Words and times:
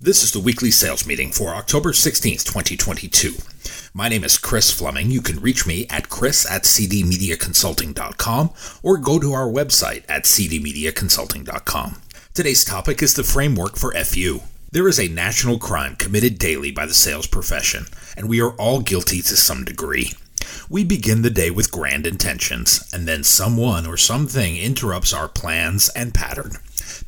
This 0.00 0.22
is 0.22 0.30
the 0.30 0.38
weekly 0.38 0.70
sales 0.70 1.08
meeting 1.08 1.32
for 1.32 1.56
October 1.56 1.90
16th, 1.90 2.44
2022. 2.44 3.34
My 3.92 4.08
name 4.08 4.22
is 4.22 4.38
Chris 4.38 4.70
Fleming. 4.70 5.10
You 5.10 5.20
can 5.20 5.40
reach 5.40 5.66
me 5.66 5.88
at 5.90 6.08
chris 6.08 6.48
at 6.48 6.62
cdmediaconsulting.com 6.62 8.50
or 8.84 8.96
go 8.96 9.18
to 9.18 9.32
our 9.32 9.48
website 9.48 10.04
at 10.08 10.22
cdmediaconsulting.com. 10.22 12.00
Today's 12.32 12.64
topic 12.64 13.02
is 13.02 13.14
the 13.14 13.24
framework 13.24 13.76
for 13.76 13.92
FU. 13.92 14.42
There 14.70 14.86
is 14.86 15.00
a 15.00 15.08
national 15.08 15.58
crime 15.58 15.96
committed 15.96 16.38
daily 16.38 16.70
by 16.70 16.86
the 16.86 16.94
sales 16.94 17.26
profession, 17.26 17.86
and 18.16 18.28
we 18.28 18.40
are 18.40 18.52
all 18.52 18.80
guilty 18.80 19.20
to 19.22 19.36
some 19.36 19.64
degree. 19.64 20.12
We 20.70 20.84
begin 20.84 21.22
the 21.22 21.30
day 21.30 21.50
with 21.50 21.72
grand 21.72 22.06
intentions, 22.06 22.88
and 22.94 23.08
then 23.08 23.24
someone 23.24 23.84
or 23.84 23.96
something 23.96 24.56
interrupts 24.56 25.12
our 25.12 25.26
plans 25.26 25.88
and 25.88 26.14
pattern. 26.14 26.52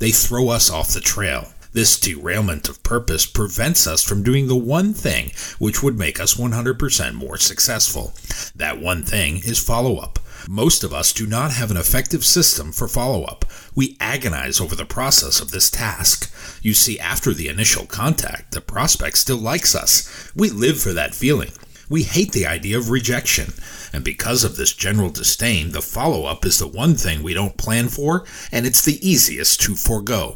They 0.01 0.11
throw 0.11 0.49
us 0.49 0.69
off 0.69 0.89
the 0.89 0.99
trail. 0.99 1.53
This 1.73 2.01
derailment 2.01 2.69
of 2.69 2.83
purpose 2.83 3.27
prevents 3.27 3.87
us 3.87 4.03
from 4.03 4.25
doing 4.25 4.49
the 4.49 4.57
one 4.57 4.93
thing 4.93 5.31
which 5.59 5.83
would 5.83 5.97
make 5.97 6.19
us 6.19 6.35
100% 6.35 7.15
more 7.15 7.37
successful. 7.37 8.13
That 8.57 8.81
one 8.81 9.05
thing 9.05 9.37
is 9.37 9.59
follow 9.59 9.99
up. 9.99 10.19
Most 10.49 10.83
of 10.83 10.93
us 10.93 11.13
do 11.13 11.27
not 11.27 11.53
have 11.53 11.71
an 11.71 11.77
effective 11.77 12.25
system 12.25 12.73
for 12.73 12.89
follow 12.89 13.23
up. 13.23 13.45
We 13.77 13.97
agonize 14.01 14.61
over 14.61 14.75
the 14.75 14.85
process 14.85 15.41
of 15.41 15.53
this 15.53 15.71
task. 15.71 16.33
You 16.61 16.75
see, 16.75 16.99
after 16.99 17.33
the 17.33 17.49
initial 17.49 17.87
contact, 17.87 18.53
the 18.53 18.61
prospect 18.61 19.19
still 19.19 19.37
likes 19.37 19.75
us. 19.75 20.33
We 20.35 20.51
live 20.51 20.81
for 20.81 20.93
that 20.93 21.15
feeling. 21.15 21.53
We 21.89 22.03
hate 22.05 22.33
the 22.33 22.47
idea 22.47 22.79
of 22.79 22.91
rejection. 22.91 23.53
And 23.93 24.03
because 24.03 24.45
of 24.45 24.57
this 24.57 24.73
general 24.73 25.11
disdain, 25.11 25.73
the 25.73 25.83
follow 25.83 26.25
up 26.25 26.45
is 26.45 26.59
the 26.59 26.69
one 26.69 26.95
thing 26.95 27.23
we 27.23 27.35
don't 27.35 27.57
plan 27.57 27.89
for, 27.89 28.25
and 28.51 28.67
it's 28.67 28.85
the 28.85 28.99
easiest 29.07 29.61
to 29.63 29.75
forego. 29.75 30.35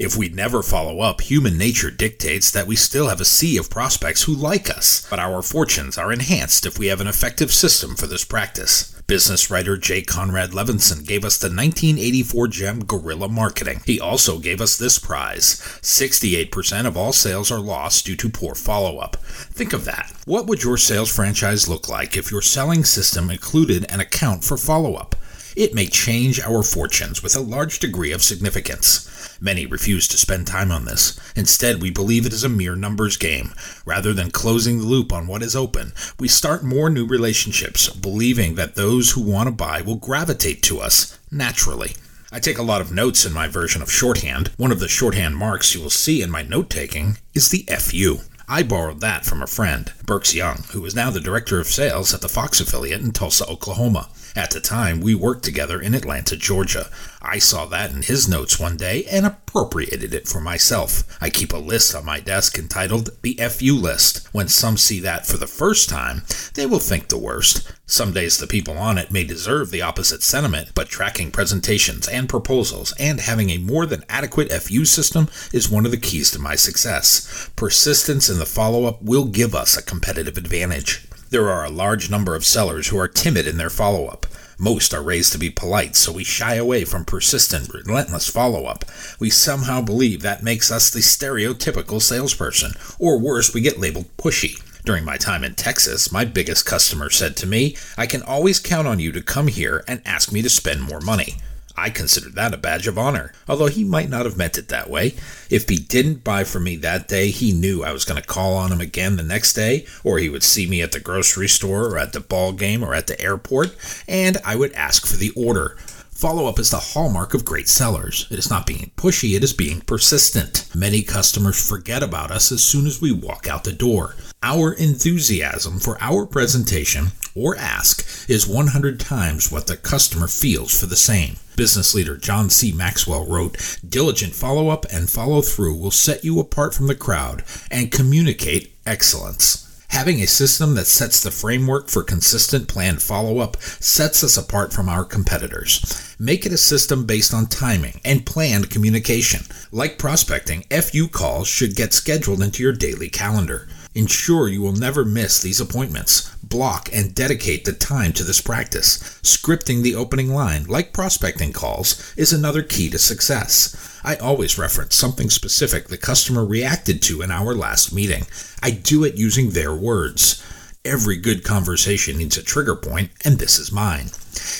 If 0.00 0.16
we 0.16 0.30
never 0.30 0.62
follow 0.62 1.00
up, 1.00 1.20
human 1.20 1.58
nature 1.58 1.90
dictates 1.90 2.50
that 2.52 2.66
we 2.66 2.74
still 2.74 3.10
have 3.10 3.20
a 3.20 3.24
sea 3.26 3.58
of 3.58 3.68
prospects 3.68 4.22
who 4.22 4.34
like 4.34 4.70
us, 4.70 5.06
but 5.10 5.18
our 5.18 5.42
fortunes 5.42 5.98
are 5.98 6.10
enhanced 6.10 6.64
if 6.64 6.78
we 6.78 6.86
have 6.86 7.02
an 7.02 7.06
effective 7.06 7.52
system 7.52 7.96
for 7.96 8.06
this 8.06 8.24
practice. 8.24 8.98
Business 9.06 9.50
writer 9.50 9.76
Jay 9.76 10.00
Conrad 10.00 10.52
Levinson 10.52 11.06
gave 11.06 11.22
us 11.22 11.36
the 11.36 11.48
1984 11.48 12.48
gem 12.48 12.80
Guerrilla 12.86 13.28
Marketing. 13.28 13.82
He 13.84 14.00
also 14.00 14.38
gave 14.38 14.62
us 14.62 14.78
this 14.78 14.98
prize 14.98 15.60
68% 15.82 16.86
of 16.86 16.96
all 16.96 17.12
sales 17.12 17.50
are 17.50 17.60
lost 17.60 18.06
due 18.06 18.16
to 18.16 18.30
poor 18.30 18.54
follow 18.54 18.96
up. 19.00 19.16
Think 19.18 19.74
of 19.74 19.84
that. 19.84 20.10
What 20.24 20.46
would 20.46 20.62
your 20.62 20.78
sales 20.78 21.14
franchise 21.14 21.68
look 21.68 21.90
like 21.90 22.16
if 22.16 22.30
your 22.30 22.40
selling 22.40 22.84
system 22.84 23.28
included 23.28 23.84
an 23.90 24.00
account 24.00 24.44
for 24.44 24.56
follow 24.56 24.94
up? 24.94 25.14
It 25.60 25.74
may 25.74 25.88
change 25.88 26.40
our 26.40 26.62
fortunes 26.62 27.22
with 27.22 27.36
a 27.36 27.40
large 27.40 27.80
degree 27.80 28.12
of 28.12 28.22
significance. 28.22 29.36
Many 29.42 29.66
refuse 29.66 30.08
to 30.08 30.16
spend 30.16 30.46
time 30.46 30.72
on 30.72 30.86
this. 30.86 31.20
Instead, 31.36 31.82
we 31.82 31.90
believe 31.90 32.24
it 32.24 32.32
is 32.32 32.44
a 32.44 32.48
mere 32.48 32.74
numbers 32.74 33.18
game. 33.18 33.52
Rather 33.84 34.14
than 34.14 34.30
closing 34.30 34.78
the 34.78 34.86
loop 34.86 35.12
on 35.12 35.26
what 35.26 35.42
is 35.42 35.54
open, 35.54 35.92
we 36.18 36.28
start 36.28 36.64
more 36.64 36.88
new 36.88 37.06
relationships, 37.06 37.90
believing 37.90 38.54
that 38.54 38.74
those 38.74 39.10
who 39.10 39.20
want 39.20 39.48
to 39.48 39.54
buy 39.54 39.82
will 39.82 39.96
gravitate 39.96 40.62
to 40.62 40.80
us 40.80 41.18
naturally. 41.30 41.92
I 42.32 42.40
take 42.40 42.56
a 42.56 42.62
lot 42.62 42.80
of 42.80 42.90
notes 42.90 43.26
in 43.26 43.34
my 43.34 43.46
version 43.46 43.82
of 43.82 43.92
shorthand. 43.92 44.52
One 44.56 44.72
of 44.72 44.80
the 44.80 44.88
shorthand 44.88 45.36
marks 45.36 45.74
you 45.74 45.82
will 45.82 45.90
see 45.90 46.22
in 46.22 46.30
my 46.30 46.40
note 46.40 46.70
taking 46.70 47.18
is 47.34 47.50
the 47.50 47.68
FU. 47.68 48.20
I 48.48 48.62
borrowed 48.62 49.00
that 49.02 49.26
from 49.26 49.42
a 49.42 49.46
friend, 49.46 49.92
Burks 50.10 50.34
Young, 50.34 50.64
who 50.72 50.84
is 50.84 50.92
now 50.92 51.08
the 51.10 51.20
director 51.20 51.60
of 51.60 51.68
sales 51.68 52.12
at 52.12 52.20
the 52.20 52.28
Fox 52.28 52.58
affiliate 52.58 53.00
in 53.00 53.12
Tulsa, 53.12 53.46
Oklahoma. 53.46 54.08
At 54.34 54.50
the 54.50 54.60
time, 54.60 55.00
we 55.00 55.14
worked 55.14 55.44
together 55.44 55.80
in 55.80 55.94
Atlanta, 55.94 56.36
Georgia. 56.36 56.88
I 57.22 57.38
saw 57.38 57.66
that 57.66 57.92
in 57.92 58.02
his 58.02 58.28
notes 58.28 58.58
one 58.58 58.76
day 58.76 59.04
and 59.10 59.26
appropriated 59.26 60.14
it 60.14 60.26
for 60.26 60.40
myself. 60.40 61.04
I 61.20 61.30
keep 61.30 61.52
a 61.52 61.58
list 61.58 61.94
on 61.94 62.04
my 62.04 62.18
desk 62.18 62.58
entitled 62.58 63.10
the 63.22 63.34
FU 63.34 63.74
list. 63.74 64.28
When 64.32 64.48
some 64.48 64.76
see 64.76 65.00
that 65.00 65.26
for 65.26 65.36
the 65.36 65.46
first 65.46 65.88
time, 65.88 66.22
they 66.54 66.66
will 66.66 66.78
think 66.78 67.08
the 67.08 67.18
worst. 67.18 67.70
Some 67.86 68.12
days 68.12 68.38
the 68.38 68.46
people 68.46 68.78
on 68.78 68.98
it 68.98 69.10
may 69.10 69.24
deserve 69.24 69.70
the 69.70 69.82
opposite 69.82 70.22
sentiment, 70.22 70.70
but 70.76 70.88
tracking 70.88 71.32
presentations 71.32 72.06
and 72.06 72.28
proposals 72.28 72.94
and 73.00 73.20
having 73.20 73.50
a 73.50 73.58
more 73.58 73.84
than 73.84 74.04
adequate 74.08 74.52
FU 74.52 74.84
system 74.84 75.28
is 75.52 75.68
one 75.68 75.84
of 75.84 75.90
the 75.90 75.96
keys 75.96 76.30
to 76.30 76.38
my 76.38 76.54
success. 76.54 77.50
Persistence 77.56 78.30
in 78.30 78.38
the 78.38 78.46
follow 78.46 78.84
up 78.84 79.02
will 79.02 79.24
give 79.24 79.56
us 79.56 79.76
a 79.76 79.82
competitive 80.00 80.38
advantage. 80.38 81.06
There 81.28 81.50
are 81.50 81.62
a 81.62 81.68
large 81.68 82.08
number 82.08 82.34
of 82.34 82.46
sellers 82.46 82.88
who 82.88 82.98
are 82.98 83.06
timid 83.06 83.46
in 83.46 83.58
their 83.58 83.68
follow 83.68 84.06
up. 84.06 84.24
Most 84.58 84.94
are 84.94 85.02
raised 85.02 85.30
to 85.32 85.38
be 85.38 85.50
polite, 85.50 85.94
so 85.94 86.10
we 86.10 86.24
shy 86.24 86.54
away 86.54 86.86
from 86.86 87.04
persistent, 87.04 87.68
relentless 87.68 88.26
follow 88.26 88.64
up. 88.64 88.86
We 89.18 89.28
somehow 89.28 89.82
believe 89.82 90.22
that 90.22 90.42
makes 90.42 90.72
us 90.72 90.88
the 90.88 91.00
stereotypical 91.00 92.00
salesperson, 92.00 92.72
or 92.98 93.18
worse, 93.18 93.52
we 93.52 93.60
get 93.60 93.78
labeled 93.78 94.06
pushy. 94.16 94.62
During 94.86 95.04
my 95.04 95.18
time 95.18 95.44
in 95.44 95.54
Texas, 95.54 96.10
my 96.10 96.24
biggest 96.24 96.64
customer 96.64 97.10
said 97.10 97.36
to 97.36 97.46
me, 97.46 97.76
I 97.98 98.06
can 98.06 98.22
always 98.22 98.58
count 98.58 98.88
on 98.88 99.00
you 99.00 99.12
to 99.12 99.20
come 99.20 99.48
here 99.48 99.84
and 99.86 100.00
ask 100.06 100.32
me 100.32 100.40
to 100.40 100.48
spend 100.48 100.80
more 100.80 101.00
money. 101.00 101.36
I 101.76 101.90
considered 101.90 102.34
that 102.34 102.54
a 102.54 102.58
badge 102.58 102.86
of 102.86 102.98
honor, 102.98 103.32
although 103.48 103.66
he 103.66 103.84
might 103.84 104.08
not 104.08 104.24
have 104.24 104.36
meant 104.36 104.58
it 104.58 104.68
that 104.68 104.90
way. 104.90 105.14
If 105.48 105.68
he 105.68 105.76
didn't 105.76 106.24
buy 106.24 106.44
from 106.44 106.64
me 106.64 106.76
that 106.76 107.08
day, 107.08 107.30
he 107.30 107.52
knew 107.52 107.82
I 107.82 107.92
was 107.92 108.04
going 108.04 108.20
to 108.20 108.26
call 108.26 108.54
on 108.56 108.72
him 108.72 108.80
again 108.80 109.16
the 109.16 109.22
next 109.22 109.54
day, 109.54 109.86
or 110.04 110.18
he 110.18 110.28
would 110.28 110.42
see 110.42 110.66
me 110.66 110.82
at 110.82 110.92
the 110.92 111.00
grocery 111.00 111.48
store, 111.48 111.86
or 111.86 111.98
at 111.98 112.12
the 112.12 112.20
ball 112.20 112.52
game, 112.52 112.82
or 112.82 112.94
at 112.94 113.06
the 113.06 113.20
airport, 113.20 113.76
and 114.08 114.38
I 114.44 114.56
would 114.56 114.72
ask 114.72 115.06
for 115.06 115.16
the 115.16 115.30
order. 115.30 115.76
Follow 116.20 116.44
up 116.44 116.58
is 116.58 116.68
the 116.68 116.76
hallmark 116.76 117.32
of 117.32 117.46
great 117.46 117.66
sellers. 117.66 118.26
It 118.30 118.38
is 118.38 118.50
not 118.50 118.66
being 118.66 118.90
pushy, 118.94 119.34
it 119.36 119.42
is 119.42 119.54
being 119.54 119.80
persistent. 119.80 120.68
Many 120.74 121.02
customers 121.02 121.66
forget 121.66 122.02
about 122.02 122.30
us 122.30 122.52
as 122.52 122.62
soon 122.62 122.86
as 122.86 123.00
we 123.00 123.10
walk 123.10 123.48
out 123.48 123.64
the 123.64 123.72
door. 123.72 124.16
Our 124.42 124.74
enthusiasm 124.74 125.78
for 125.78 125.96
our 126.02 126.26
presentation 126.26 127.12
or 127.34 127.56
ask 127.56 128.28
is 128.28 128.46
100 128.46 129.00
times 129.00 129.50
what 129.50 129.66
the 129.66 129.78
customer 129.78 130.28
feels 130.28 130.78
for 130.78 130.84
the 130.84 130.94
same. 130.94 131.36
Business 131.60 131.94
leader 131.94 132.16
John 132.16 132.48
C. 132.48 132.72
Maxwell 132.72 133.26
wrote 133.26 133.78
Diligent 133.86 134.34
follow 134.34 134.70
up 134.70 134.86
and 134.90 135.10
follow 135.10 135.42
through 135.42 135.76
will 135.76 135.90
set 135.90 136.24
you 136.24 136.40
apart 136.40 136.72
from 136.72 136.86
the 136.86 136.94
crowd 136.94 137.44
and 137.70 137.92
communicate 137.92 138.74
excellence. 138.86 139.84
Having 139.88 140.22
a 140.22 140.26
system 140.26 140.74
that 140.76 140.86
sets 140.86 141.22
the 141.22 141.30
framework 141.30 141.90
for 141.90 142.02
consistent 142.02 142.66
planned 142.66 143.02
follow 143.02 143.40
up 143.40 143.58
sets 143.60 144.24
us 144.24 144.38
apart 144.38 144.72
from 144.72 144.88
our 144.88 145.04
competitors. 145.04 146.16
Make 146.18 146.46
it 146.46 146.52
a 146.52 146.56
system 146.56 147.04
based 147.04 147.34
on 147.34 147.44
timing 147.44 148.00
and 148.06 148.24
planned 148.24 148.70
communication. 148.70 149.42
Like 149.70 149.98
prospecting, 149.98 150.62
FU 150.70 151.08
calls 151.08 151.46
should 151.46 151.76
get 151.76 151.92
scheduled 151.92 152.40
into 152.40 152.62
your 152.62 152.72
daily 152.72 153.10
calendar. 153.10 153.68
Ensure 153.94 154.48
you 154.48 154.62
will 154.62 154.72
never 154.72 155.04
miss 155.04 155.42
these 155.42 155.60
appointments. 155.60 156.34
Block 156.50 156.90
and 156.92 157.14
dedicate 157.14 157.64
the 157.64 157.72
time 157.72 158.12
to 158.14 158.24
this 158.24 158.40
practice. 158.40 158.98
Scripting 159.22 159.82
the 159.82 159.94
opening 159.94 160.34
line, 160.34 160.64
like 160.64 160.92
prospecting 160.92 161.52
calls, 161.52 162.12
is 162.16 162.32
another 162.32 162.64
key 162.64 162.90
to 162.90 162.98
success. 162.98 164.00
I 164.02 164.16
always 164.16 164.58
reference 164.58 164.96
something 164.96 165.30
specific 165.30 165.86
the 165.86 165.96
customer 165.96 166.44
reacted 166.44 167.02
to 167.02 167.22
in 167.22 167.30
our 167.30 167.54
last 167.54 167.94
meeting. 167.94 168.24
I 168.62 168.72
do 168.72 169.04
it 169.04 169.14
using 169.14 169.50
their 169.50 169.72
words. 169.72 170.44
Every 170.84 171.16
good 171.16 171.44
conversation 171.44 172.18
needs 172.18 172.36
a 172.36 172.42
trigger 172.42 172.74
point, 172.74 173.10
and 173.24 173.38
this 173.38 173.60
is 173.60 173.70
mine. 173.70 174.06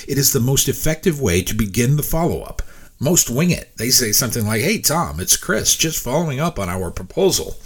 It 0.06 0.17
is 0.17 0.33
the 0.33 0.39
most 0.39 0.69
effective 0.69 1.21
way 1.21 1.43
to 1.43 1.55
begin 1.55 1.97
the 1.97 2.05
follow 2.05 2.43
up. 2.43 2.62
Most 3.03 3.31
wing 3.31 3.50
it. 3.50 3.75
They 3.78 3.88
say 3.88 4.12
something 4.12 4.47
like, 4.47 4.61
Hey, 4.61 4.78
Tom, 4.78 5.21
it's 5.21 5.38
Chris, 5.38 5.75
just 5.75 6.05
following 6.05 6.38
up 6.38 6.59
on 6.59 6.69
our 6.69 6.91
proposal. 6.91 7.56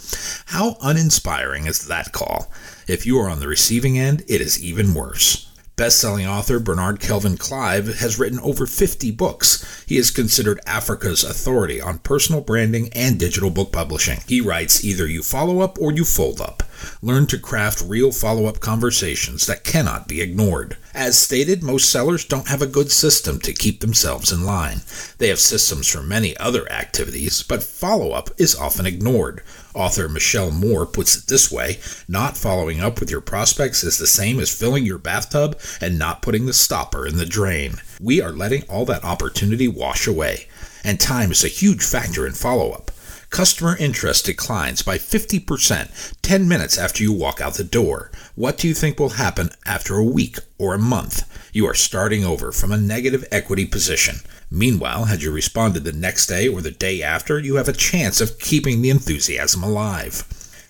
How 0.47 0.77
uninspiring 0.81 1.67
is 1.67 1.89
that 1.89 2.13
call? 2.13 2.53
If 2.87 3.05
you 3.05 3.19
are 3.19 3.29
on 3.29 3.41
the 3.41 3.49
receiving 3.49 3.99
end, 3.99 4.23
it 4.29 4.41
is 4.41 4.63
even 4.63 4.95
worse. 4.95 5.51
Best-selling 5.75 6.25
author 6.25 6.61
Bernard 6.61 7.01
Kelvin 7.01 7.37
Clive 7.37 7.99
has 7.99 8.17
written 8.17 8.39
over 8.39 8.65
50 8.65 9.11
books. 9.11 9.85
He 9.89 9.97
is 9.97 10.13
considered 10.13 10.61
Africa's 10.69 11.25
authority 11.25 11.81
on 11.81 11.99
personal 11.99 12.41
branding 12.41 12.91
and 12.93 13.19
digital 13.19 13.51
book 13.51 13.73
publishing. 13.73 14.21
He 14.29 14.41
writes 14.41 14.85
either 14.85 15.09
you 15.09 15.25
follow 15.25 15.59
up 15.59 15.77
or 15.81 15.91
you 15.91 16.05
fold 16.05 16.41
up. 16.41 16.63
Learn 17.03 17.27
to 17.29 17.39
craft 17.39 17.83
real 17.87 18.13
follow-up 18.13 18.61
conversations 18.61 19.47
that 19.47 19.65
cannot 19.65 20.09
be 20.09 20.21
ignored. 20.21 20.77
As 20.95 21.19
stated, 21.19 21.63
most 21.63 21.91
sellers 21.91 22.25
don't 22.25 22.49
have 22.49 22.63
a 22.63 22.67
good 22.67 22.93
system 22.93 23.41
to 23.41 23.53
keep 23.53 23.81
themselves 23.81 24.31
in 24.31 24.45
line. 24.45 24.83
They 25.19 25.29
have 25.29 25.41
systems 25.41 25.89
for 25.89 26.03
many 26.03 26.37
other 26.37 26.71
activities, 26.71 27.43
but 27.43 27.63
follow-up 27.63 28.31
is 28.39 28.55
often 28.55 28.87
ignored. 28.87 29.43
Author 29.75 30.09
Michelle 30.09 30.53
Moore 30.53 30.87
puts 30.87 31.17
it 31.17 31.27
this 31.27 31.51
way 31.51 31.81
Not 32.07 32.37
following 32.37 32.81
up 32.81 33.01
with 33.01 33.11
your 33.11 33.21
prospects 33.21 33.83
is 33.83 33.99
the 33.99 34.07
same 34.07 34.39
as 34.39 34.57
filling 34.57 34.87
your 34.87 34.99
bathtub 34.99 35.59
and 35.81 35.99
not 35.99 36.23
putting 36.23 36.47
the 36.47 36.53
stopper 36.53 37.07
in 37.07 37.17
the 37.17 37.27
drain. 37.27 37.81
We 38.01 38.23
are 38.23 38.33
letting 38.33 38.63
all 38.69 38.85
that 38.87 39.05
opportunity 39.05 39.67
wash 39.67 40.07
away, 40.07 40.47
and 40.85 41.01
time 41.01 41.33
is 41.33 41.43
a 41.43 41.49
huge 41.49 41.83
factor 41.85 42.25
in 42.27 42.35
follow 42.35 42.71
up. 42.71 42.93
Customer 43.31 43.77
interest 43.77 44.27
declines 44.27 44.83
by 44.83 44.99
50% 44.99 46.15
10 46.23 46.49
minutes 46.49 46.79
after 46.79 47.03
you 47.03 47.13
walk 47.13 47.41
out 47.41 47.55
the 47.55 47.65
door. 47.65 48.11
What 48.35 48.59
do 48.59 48.69
you 48.69 48.75
think 48.75 48.99
will 48.99 49.11
happen 49.11 49.51
after 49.67 49.97
a 49.97 50.05
week 50.05 50.39
or 50.59 50.75
a 50.75 50.79
month? 50.79 51.29
You 51.53 51.67
are 51.67 51.75
starting 51.75 52.25
over 52.25 52.53
from 52.53 52.73
a 52.73 52.77
negative 52.77 53.25
equity 53.33 53.67
position. 53.67 54.17
Meanwhile, 54.51 55.07
had 55.07 55.23
you 55.23 55.33
responded 55.33 55.85
the 55.85 55.93
next 55.93 56.27
day 56.27 56.49
or 56.49 56.61
the 56.61 56.71
day 56.71 57.03
after, 57.03 57.39
you 57.39 57.57
have 57.57 57.69
a 57.69 57.73
chance 57.73 58.21
of 58.21 58.39
keeping 58.39 58.83
the 58.83 58.91
enthusiasm 58.91 59.63
alive. 59.63 60.25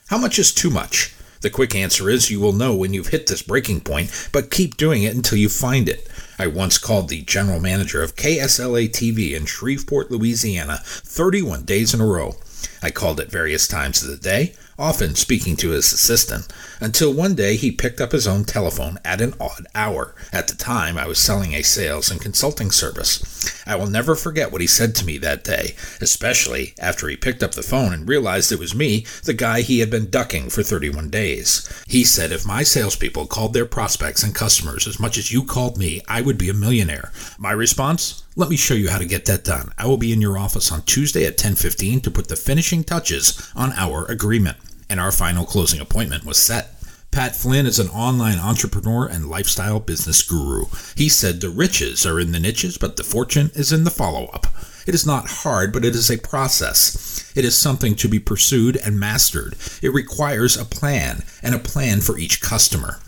How 0.09 0.19
much 0.19 0.39
is 0.39 0.53
too 0.53 0.71
much? 0.71 1.15
The 1.45 1.51
quick 1.51 1.75
answer 1.75 2.09
is 2.09 2.31
you 2.31 2.41
will 2.41 2.55
know 2.55 2.75
when 2.75 2.95
you've 2.95 3.09
hit 3.09 3.27
this 3.27 3.43
breaking 3.43 3.83
point, 3.83 4.31
but 4.33 4.51
keep 4.51 4.79
doing 4.79 5.03
it 5.03 5.15
until 5.15 5.37
you 5.37 5.51
find 5.51 5.91
it. 5.91 6.09
I 6.39 6.47
once 6.47 6.79
called 6.79 7.11
the 7.11 7.21
general 7.21 7.61
manager 7.61 8.03
of 8.03 8.17
KSLA 8.17 8.89
TV 8.89 9.37
in 9.37 9.45
Shreveport, 9.45 10.11
Louisiana, 10.11 10.79
31 10.83 11.65
days 11.65 11.93
in 11.93 12.01
a 12.01 12.07
row. 12.07 12.37
I 12.83 12.91
called 12.91 13.21
at 13.21 13.31
various 13.31 13.67
times 13.69 14.03
of 14.03 14.09
the 14.09 14.17
day, 14.17 14.55
often 14.79 15.15
speaking 15.15 15.57
to 15.57 15.71
his 15.71 15.93
assistant, 15.93 16.47
until 16.81 17.13
one 17.13 17.35
day 17.35 17.57
he 17.57 17.71
picked 17.71 18.01
up 18.01 18.13
his 18.13 18.27
own 18.27 18.45
telephone 18.45 18.99
at 19.05 19.21
an 19.21 19.35
odd 19.41 19.67
hour. 19.75 20.15
At 20.33 20.49
the 20.49 20.55
time, 20.55 20.99
I 20.99 21.07
was 21.07 21.19
selling 21.19 21.55
a 21.55 21.63
sales 21.63 22.11
and 22.11 22.21
consulting 22.21 22.71
service. 22.71 23.23
I 23.67 23.77
will 23.77 23.87
never 23.87 24.15
forget 24.15 24.53
what 24.53 24.61
he 24.61 24.67
said 24.67 24.95
to 24.97 25.07
me 25.07 25.19
that 25.19 25.45
day, 25.45 25.75
especially 26.01 26.75
after 26.79 27.09
he 27.09 27.17
picked 27.17 27.43
up 27.43 27.53
the 27.53 27.63
phone 27.63 27.93
and 27.93 28.09
realized 28.09 28.53
it 28.53 28.59
was 28.59 28.75
me, 28.75 29.07
the 29.25 29.35
guy 29.35 29.61
he 29.61 29.81
had 29.81 29.91
been 29.91 30.11
ducking 30.11 30.51
for 30.51 30.63
31 30.63 31.11
days. 31.11 31.69
He 31.87 32.05
said 32.05 32.33
if 32.33 32.47
my 32.47 32.63
salespeople 32.63 33.27
called 33.27 33.55
their 33.55 33.67
prospects 33.67 34.23
and 34.23 34.35
customers 34.35 34.87
as 34.87 35.01
much 35.01 35.19
as 35.19 35.33
you 35.33 35.45
called 35.45 35.79
me, 35.79 36.01
I 36.09 36.21
would 36.21 36.39
be 36.39 36.51
a 36.51 36.55
millionaire. 36.55 37.13
My 37.39 37.53
response? 37.53 38.23
Let 38.37 38.51
me 38.51 38.57
show 38.57 38.75
you 38.75 38.89
how 38.91 38.99
to 38.99 39.05
get 39.05 39.27
that 39.27 39.45
done. 39.45 39.73
I 39.79 39.87
will 39.87 39.97
be 39.97 40.13
in 40.13 40.21
your 40.21 40.37
office 40.37 40.73
on 40.73 40.83
Tuesday 40.83 41.25
at 41.25 41.39
10:15 41.39 42.01
to 42.03 42.11
put 42.11 42.29
the 42.29 42.37
finishing 42.37 42.83
touches 42.83 43.41
on 43.55 43.73
our 43.75 44.05
agreement. 44.07 44.57
And 44.95 45.01
our 45.01 45.11
final 45.11 45.45
closing 45.45 45.81
appointment 45.81 46.25
was 46.25 46.41
set. 46.41 46.69
Pat 47.11 47.35
Flynn 47.35 47.67
is 47.67 47.81
an 47.81 47.89
online 47.89 48.39
entrepreneur 48.39 49.07
and 49.07 49.29
lifestyle 49.29 49.81
business 49.81 50.23
guru. 50.23 50.67
He 50.95 51.09
said 51.09 51.41
the 51.41 51.51
riches 51.51 52.07
are 52.07 52.21
in 52.21 52.31
the 52.31 52.39
niches, 52.39 52.79
but 52.79 52.97
the 52.97 53.03
fortune 53.03 53.51
is 53.57 53.73
in 53.73 53.83
the 53.83 53.91
follow 53.91 54.27
up. 54.27 54.47
It 54.87 54.95
is 54.95 55.05
not 55.05 55.43
hard, 55.43 55.73
but 55.73 55.85
it 55.85 55.97
is 55.97 56.13
a 56.13 56.19
process. 56.19 57.33
It 57.35 57.45
is 57.45 57.57
something 57.57 57.97
to 57.97 58.09
be 58.09 58.21
pursued 58.21 58.77
and 58.77 59.01
mastered. 59.01 59.57
It 59.83 59.93
requires 59.93 60.57
a 60.57 60.65
plan, 60.65 61.25
and 61.43 61.57
a 61.57 61.59
plan 61.59 62.01
for 62.01 62.17
each 62.17 62.41
customer. 62.41 63.01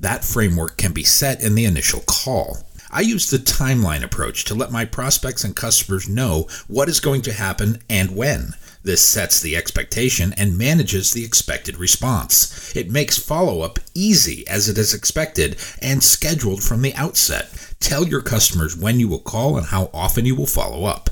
That 0.00 0.24
framework 0.24 0.78
can 0.78 0.94
be 0.94 1.04
set 1.04 1.42
in 1.42 1.56
the 1.56 1.66
initial 1.66 2.00
call. 2.06 2.64
I 2.90 3.02
use 3.02 3.28
the 3.28 3.36
timeline 3.36 4.02
approach 4.02 4.46
to 4.46 4.54
let 4.54 4.72
my 4.72 4.86
prospects 4.86 5.44
and 5.44 5.54
customers 5.54 6.08
know 6.08 6.48
what 6.68 6.88
is 6.88 7.00
going 7.00 7.20
to 7.20 7.34
happen 7.34 7.82
and 7.90 8.16
when. 8.16 8.54
This 8.84 9.02
sets 9.02 9.40
the 9.40 9.56
expectation 9.56 10.34
and 10.34 10.58
manages 10.58 11.12
the 11.12 11.24
expected 11.24 11.78
response. 11.78 12.76
It 12.76 12.90
makes 12.90 13.16
follow 13.16 13.62
up 13.62 13.78
easy 13.94 14.46
as 14.46 14.68
it 14.68 14.76
is 14.76 14.92
expected 14.92 15.56
and 15.80 16.02
scheduled 16.02 16.62
from 16.62 16.82
the 16.82 16.92
outset. 16.92 17.48
Tell 17.80 18.06
your 18.06 18.20
customers 18.20 18.76
when 18.76 19.00
you 19.00 19.08
will 19.08 19.20
call 19.20 19.56
and 19.56 19.68
how 19.68 19.88
often 19.94 20.26
you 20.26 20.34
will 20.34 20.46
follow 20.46 20.84
up. 20.84 21.08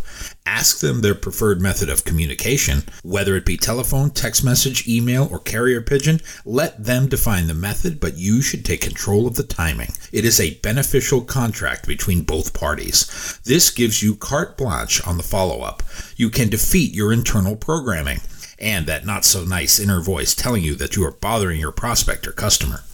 Ask 0.46 0.80
them 0.80 1.00
their 1.00 1.14
preferred 1.14 1.60
method 1.60 1.88
of 1.88 2.04
communication, 2.04 2.82
whether 3.02 3.36
it 3.36 3.46
be 3.46 3.56
telephone, 3.56 4.10
text 4.10 4.44
message, 4.44 4.88
email, 4.88 5.28
or 5.30 5.38
carrier 5.38 5.80
pigeon. 5.80 6.20
Let 6.44 6.84
them 6.84 7.08
define 7.08 7.46
the 7.46 7.54
method, 7.54 8.00
but 8.00 8.18
you 8.18 8.42
should 8.42 8.64
take 8.64 8.80
control 8.80 9.26
of 9.26 9.36
the 9.36 9.42
timing. 9.42 9.90
It 10.12 10.24
is 10.24 10.40
a 10.40 10.54
beneficial 10.60 11.22
contract 11.22 11.86
between 11.86 12.22
both 12.22 12.54
parties. 12.54 13.40
This 13.44 13.70
gives 13.70 14.02
you 14.02 14.14
carte 14.14 14.56
blanche 14.56 15.06
on 15.06 15.16
the 15.16 15.22
follow 15.22 15.62
up. 15.62 15.82
You 16.16 16.30
can 16.30 16.48
defeat 16.48 16.94
your 16.94 17.12
internal 17.12 17.56
programming 17.56 18.20
and 18.58 18.86
that 18.86 19.04
not 19.04 19.24
so 19.24 19.44
nice 19.44 19.80
inner 19.80 20.00
voice 20.00 20.34
telling 20.34 20.62
you 20.62 20.74
that 20.76 20.96
you 20.96 21.04
are 21.04 21.12
bothering 21.12 21.58
your 21.58 21.72
prospect 21.72 22.26
or 22.26 22.32
customer. 22.32 22.84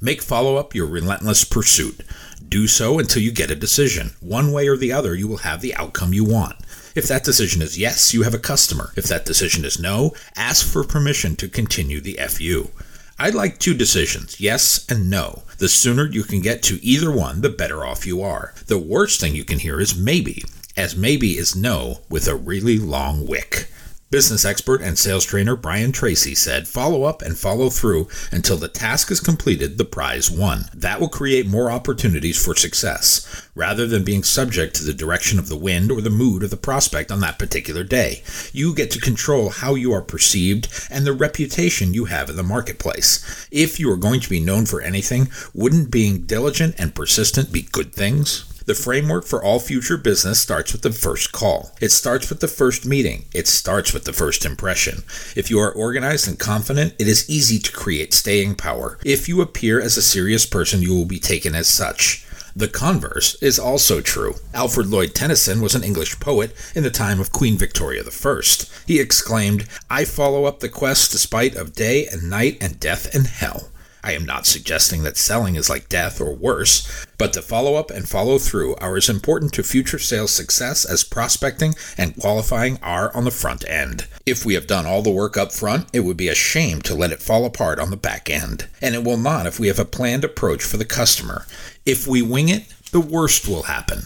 Make 0.00 0.22
follow 0.22 0.56
up 0.56 0.74
your 0.74 0.86
relentless 0.86 1.44
pursuit. 1.44 2.02
Do 2.48 2.66
so 2.66 2.98
until 2.98 3.22
you 3.22 3.30
get 3.30 3.50
a 3.50 3.56
decision. 3.56 4.12
One 4.20 4.52
way 4.52 4.68
or 4.68 4.76
the 4.76 4.92
other, 4.92 5.14
you 5.14 5.28
will 5.28 5.38
have 5.38 5.60
the 5.60 5.74
outcome 5.74 6.14
you 6.14 6.24
want. 6.24 6.56
If 6.94 7.06
that 7.08 7.22
decision 7.22 7.60
is 7.60 7.78
yes, 7.78 8.14
you 8.14 8.22
have 8.22 8.32
a 8.32 8.38
customer. 8.38 8.92
If 8.96 9.04
that 9.04 9.26
decision 9.26 9.64
is 9.66 9.78
no, 9.78 10.14
ask 10.34 10.66
for 10.66 10.82
permission 10.82 11.36
to 11.36 11.48
continue 11.48 12.00
the 12.00 12.18
FU. 12.28 12.70
I'd 13.18 13.34
like 13.34 13.58
two 13.58 13.74
decisions, 13.74 14.40
yes 14.40 14.86
and 14.88 15.10
no. 15.10 15.42
The 15.58 15.68
sooner 15.68 16.06
you 16.06 16.22
can 16.22 16.40
get 16.40 16.62
to 16.64 16.82
either 16.82 17.12
one, 17.12 17.42
the 17.42 17.50
better 17.50 17.84
off 17.84 18.06
you 18.06 18.22
are. 18.22 18.54
The 18.66 18.78
worst 18.78 19.20
thing 19.20 19.34
you 19.34 19.44
can 19.44 19.58
hear 19.58 19.80
is 19.80 19.98
maybe, 19.98 20.42
as 20.76 20.96
maybe 20.96 21.36
is 21.36 21.54
no 21.54 22.00
with 22.08 22.28
a 22.28 22.34
really 22.36 22.78
long 22.78 23.26
wick. 23.26 23.68
Business 24.10 24.46
expert 24.46 24.80
and 24.80 24.98
sales 24.98 25.26
trainer 25.26 25.54
Brian 25.54 25.92
Tracy 25.92 26.34
said, 26.34 26.66
follow 26.66 27.02
up 27.02 27.20
and 27.20 27.36
follow 27.36 27.68
through 27.68 28.08
until 28.32 28.56
the 28.56 28.66
task 28.66 29.10
is 29.10 29.20
completed, 29.20 29.76
the 29.76 29.84
prize 29.84 30.30
won. 30.30 30.64
That 30.72 30.98
will 30.98 31.10
create 31.10 31.46
more 31.46 31.70
opportunities 31.70 32.42
for 32.42 32.54
success, 32.54 33.46
rather 33.54 33.86
than 33.86 34.04
being 34.04 34.22
subject 34.22 34.74
to 34.76 34.84
the 34.84 34.94
direction 34.94 35.38
of 35.38 35.50
the 35.50 35.58
wind 35.58 35.92
or 35.92 36.00
the 36.00 36.08
mood 36.08 36.42
of 36.42 36.48
the 36.48 36.56
prospect 36.56 37.12
on 37.12 37.20
that 37.20 37.38
particular 37.38 37.84
day. 37.84 38.22
You 38.50 38.74
get 38.74 38.90
to 38.92 38.98
control 38.98 39.50
how 39.50 39.74
you 39.74 39.92
are 39.92 40.00
perceived 40.00 40.68
and 40.90 41.06
the 41.06 41.12
reputation 41.12 41.92
you 41.92 42.06
have 42.06 42.30
in 42.30 42.36
the 42.36 42.42
marketplace. 42.42 43.46
If 43.50 43.78
you 43.78 43.92
are 43.92 43.98
going 43.98 44.20
to 44.20 44.30
be 44.30 44.40
known 44.40 44.64
for 44.64 44.80
anything, 44.80 45.28
wouldn't 45.52 45.90
being 45.90 46.22
diligent 46.22 46.76
and 46.78 46.94
persistent 46.94 47.52
be 47.52 47.60
good 47.60 47.92
things? 47.92 48.47
The 48.68 48.74
framework 48.74 49.24
for 49.24 49.42
all 49.42 49.60
future 49.60 49.96
business 49.96 50.42
starts 50.42 50.74
with 50.74 50.82
the 50.82 50.92
first 50.92 51.32
call. 51.32 51.74
It 51.80 51.88
starts 51.90 52.28
with 52.28 52.40
the 52.40 52.48
first 52.48 52.84
meeting. 52.84 53.24
It 53.32 53.48
starts 53.48 53.94
with 53.94 54.04
the 54.04 54.12
first 54.12 54.44
impression. 54.44 55.04
If 55.34 55.48
you 55.48 55.58
are 55.58 55.72
organized 55.72 56.28
and 56.28 56.38
confident, 56.38 56.92
it 56.98 57.08
is 57.08 57.30
easy 57.30 57.58
to 57.60 57.72
create 57.72 58.12
staying 58.12 58.56
power. 58.56 58.98
If 59.06 59.26
you 59.26 59.40
appear 59.40 59.80
as 59.80 59.96
a 59.96 60.02
serious 60.02 60.44
person, 60.44 60.82
you 60.82 60.94
will 60.94 61.06
be 61.06 61.18
taken 61.18 61.54
as 61.54 61.66
such. 61.66 62.26
The 62.54 62.68
converse 62.68 63.42
is 63.42 63.58
also 63.58 64.02
true. 64.02 64.34
Alfred 64.52 64.88
Lloyd 64.88 65.14
Tennyson 65.14 65.62
was 65.62 65.74
an 65.74 65.82
English 65.82 66.20
poet 66.20 66.54
in 66.74 66.82
the 66.82 66.90
time 66.90 67.20
of 67.20 67.32
Queen 67.32 67.56
Victoria 67.56 68.02
I. 68.02 68.40
He 68.86 69.00
exclaimed, 69.00 69.66
I 69.88 70.04
follow 70.04 70.44
up 70.44 70.60
the 70.60 70.68
quest 70.68 71.10
despite 71.10 71.56
of 71.56 71.72
day 71.72 72.06
and 72.06 72.28
night 72.28 72.58
and 72.60 72.78
death 72.78 73.14
and 73.14 73.28
hell. 73.28 73.70
I 74.02 74.12
am 74.12 74.24
not 74.24 74.46
suggesting 74.46 75.02
that 75.02 75.16
selling 75.16 75.56
is 75.56 75.68
like 75.68 75.88
death 75.88 76.20
or 76.20 76.34
worse, 76.34 77.06
but 77.18 77.32
the 77.32 77.42
follow 77.42 77.74
up 77.74 77.90
and 77.90 78.08
follow 78.08 78.38
through 78.38 78.76
are 78.76 78.96
as 78.96 79.08
important 79.08 79.52
to 79.54 79.62
future 79.62 79.98
sales 79.98 80.30
success 80.30 80.84
as 80.84 81.02
prospecting 81.02 81.74
and 81.96 82.16
qualifying 82.16 82.78
are 82.82 83.14
on 83.14 83.24
the 83.24 83.30
front 83.30 83.68
end. 83.68 84.06
If 84.24 84.44
we 84.44 84.54
have 84.54 84.66
done 84.66 84.86
all 84.86 85.02
the 85.02 85.10
work 85.10 85.36
up 85.36 85.52
front, 85.52 85.88
it 85.92 86.00
would 86.00 86.16
be 86.16 86.28
a 86.28 86.34
shame 86.34 86.80
to 86.82 86.94
let 86.94 87.12
it 87.12 87.22
fall 87.22 87.44
apart 87.44 87.78
on 87.78 87.90
the 87.90 87.96
back 87.96 88.30
end. 88.30 88.68
And 88.80 88.94
it 88.94 89.04
will 89.04 89.16
not 89.16 89.46
if 89.46 89.58
we 89.58 89.66
have 89.66 89.78
a 89.78 89.84
planned 89.84 90.24
approach 90.24 90.62
for 90.62 90.76
the 90.76 90.84
customer. 90.84 91.46
If 91.84 92.06
we 92.06 92.22
wing 92.22 92.48
it, 92.48 92.66
the 92.92 93.00
worst 93.00 93.48
will 93.48 93.64
happen. 93.64 94.02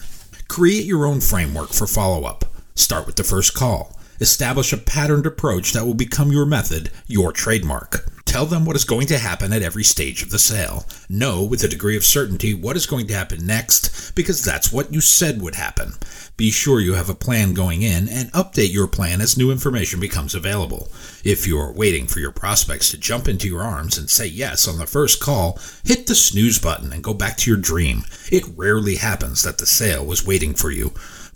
Create 0.48 0.84
your 0.84 1.06
own 1.06 1.20
framework 1.20 1.70
for 1.70 1.86
follow 1.86 2.24
up. 2.24 2.44
Start 2.74 3.06
with 3.06 3.16
the 3.16 3.24
first 3.24 3.54
call. 3.54 3.96
Establish 4.22 4.72
a 4.72 4.76
patterned 4.76 5.26
approach 5.26 5.72
that 5.72 5.84
will 5.84 5.94
become 5.94 6.30
your 6.30 6.46
method, 6.46 6.92
your 7.08 7.32
trademark. 7.32 8.08
Tell 8.24 8.46
them 8.46 8.64
what 8.64 8.76
is 8.76 8.84
going 8.84 9.08
to 9.08 9.18
happen 9.18 9.52
at 9.52 9.62
every 9.62 9.82
stage 9.82 10.22
of 10.22 10.30
the 10.30 10.38
sale. 10.38 10.86
Know 11.08 11.42
with 11.42 11.64
a 11.64 11.68
degree 11.68 11.96
of 11.96 12.04
certainty 12.04 12.54
what 12.54 12.76
is 12.76 12.86
going 12.86 13.08
to 13.08 13.14
happen 13.14 13.44
next 13.44 14.14
because 14.14 14.44
that's 14.44 14.72
what 14.72 14.94
you 14.94 15.00
said 15.00 15.42
would 15.42 15.56
happen. 15.56 15.94
Be 16.36 16.52
sure 16.52 16.78
you 16.78 16.94
have 16.94 17.10
a 17.10 17.16
plan 17.16 17.52
going 17.52 17.82
in 17.82 18.08
and 18.08 18.30
update 18.30 18.72
your 18.72 18.86
plan 18.86 19.20
as 19.20 19.36
new 19.36 19.50
information 19.50 19.98
becomes 19.98 20.36
available. 20.36 20.88
If 21.24 21.48
you 21.48 21.58
are 21.58 21.72
waiting 21.72 22.06
for 22.06 22.20
your 22.20 22.30
prospects 22.30 22.92
to 22.92 22.98
jump 22.98 23.26
into 23.26 23.48
your 23.48 23.62
arms 23.62 23.98
and 23.98 24.08
say 24.08 24.28
yes 24.28 24.68
on 24.68 24.78
the 24.78 24.86
first 24.86 25.18
call, 25.20 25.58
hit 25.84 26.06
the 26.06 26.14
snooze 26.14 26.60
button 26.60 26.92
and 26.92 27.02
go 27.02 27.12
back 27.12 27.38
to 27.38 27.50
your 27.50 27.60
dream. 27.60 28.04
It 28.30 28.44
rarely 28.56 28.94
happens 28.96 29.42
that 29.42 29.58
the 29.58 29.66
sale 29.66 30.06
was 30.06 30.24
waiting 30.24 30.54
for 30.54 30.70
you 30.70 30.92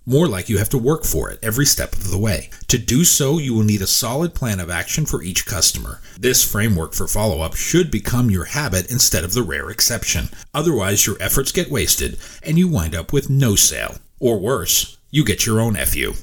more 0.06 0.28
like 0.28 0.48
you 0.48 0.58
have 0.58 0.68
to 0.70 0.78
work 0.78 1.04
for 1.04 1.28
it 1.28 1.40
every 1.42 1.66
step 1.66 1.92
of 1.92 2.10
the 2.10 2.18
way. 2.18 2.48
To 2.68 2.78
do 2.78 3.04
so, 3.04 3.38
you 3.38 3.52
will 3.52 3.64
need 3.64 3.82
a 3.82 3.86
solid 3.86 4.34
plan 4.34 4.60
of 4.60 4.70
action 4.70 5.04
for 5.04 5.22
each 5.22 5.44
customer. 5.44 6.00
This 6.18 6.50
framework 6.50 6.94
for 6.94 7.08
follow 7.08 7.42
up 7.42 7.56
should 7.56 7.90
become 7.90 8.30
your 8.30 8.44
habit 8.44 8.90
instead 8.90 9.24
of 9.24 9.34
the 9.34 9.42
rare 9.42 9.68
exception. 9.68 10.28
Otherwise, 10.54 11.06
your 11.06 11.16
efforts 11.20 11.50
get 11.52 11.70
wasted 11.70 12.18
and 12.42 12.58
you 12.58 12.68
wind 12.68 12.94
up 12.94 13.12
with 13.12 13.28
no 13.28 13.56
sale. 13.56 13.96
Or 14.20 14.38
worse, 14.38 14.96
you 15.10 15.24
get 15.24 15.44
your 15.44 15.60
own 15.60 15.74
FU. 15.74 16.14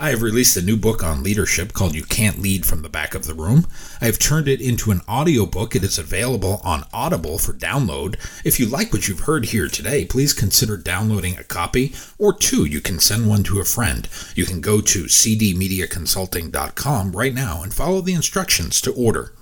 I 0.00 0.10
have 0.10 0.22
released 0.22 0.56
a 0.56 0.62
new 0.62 0.76
book 0.76 1.02
on 1.02 1.24
leadership 1.24 1.72
called 1.72 1.96
You 1.96 2.04
Can't 2.04 2.40
Lead 2.40 2.64
from 2.64 2.82
the 2.82 2.88
Back 2.88 3.16
of 3.16 3.26
the 3.26 3.34
Room. 3.34 3.66
I 4.00 4.04
have 4.04 4.20
turned 4.20 4.46
it 4.46 4.60
into 4.60 4.92
an 4.92 5.00
audiobook. 5.08 5.74
It 5.74 5.82
is 5.82 5.98
available 5.98 6.60
on 6.62 6.84
Audible 6.92 7.36
for 7.36 7.52
download. 7.52 8.14
If 8.44 8.60
you 8.60 8.66
like 8.66 8.92
what 8.92 9.08
you've 9.08 9.18
heard 9.20 9.46
here 9.46 9.66
today, 9.66 10.04
please 10.04 10.32
consider 10.32 10.76
downloading 10.76 11.36
a 11.36 11.42
copy, 11.42 11.94
or 12.16 12.32
two, 12.32 12.64
you 12.64 12.80
can 12.80 13.00
send 13.00 13.28
one 13.28 13.42
to 13.42 13.58
a 13.58 13.64
friend. 13.64 14.08
You 14.36 14.46
can 14.46 14.60
go 14.60 14.80
to 14.80 15.06
cdmediaconsulting.com 15.06 17.16
right 17.16 17.34
now 17.34 17.64
and 17.64 17.74
follow 17.74 18.00
the 18.00 18.14
instructions 18.14 18.80
to 18.82 18.92
order. 18.92 19.32